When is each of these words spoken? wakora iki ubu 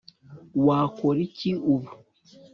wakora 0.65 1.19
iki 1.27 1.49
ubu 1.73 1.89